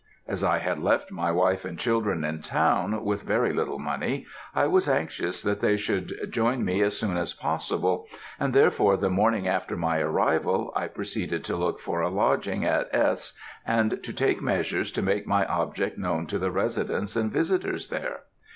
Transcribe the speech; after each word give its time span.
As 0.27 0.43
I 0.43 0.57
had 0.57 0.79
left 0.81 1.11
my 1.11 1.31
wife 1.31 1.63
and 1.63 1.77
children 1.77 2.23
in 2.23 2.41
town, 2.41 3.05
with 3.05 3.21
very 3.21 3.53
little 3.53 3.77
money, 3.77 4.25
I 4.55 4.65
was 4.65 4.89
anxious 4.89 5.43
that 5.43 5.59
they 5.59 5.77
should 5.77 6.11
join 6.31 6.65
me 6.65 6.81
as 6.81 6.97
soon 6.97 7.17
as 7.17 7.35
possible; 7.35 8.07
and 8.39 8.51
therefore 8.51 8.97
the 8.97 9.11
morning 9.11 9.47
after 9.47 9.77
my 9.77 9.99
arrival, 9.99 10.73
I 10.75 10.87
proceeded 10.87 11.43
to 11.43 11.55
look 11.55 11.79
for 11.79 12.01
a 12.01 12.09
lodging 12.09 12.65
at 12.65 12.89
S., 12.91 13.33
and 13.63 14.01
to 14.03 14.11
take 14.11 14.41
measures 14.41 14.91
to 14.93 15.03
make 15.03 15.27
my 15.27 15.45
object 15.45 15.99
known 15.99 16.25
to 16.25 16.39
the 16.39 16.49
residents 16.49 17.15
and 17.15 17.31
visitors 17.31 17.89
there. 17.89 18.21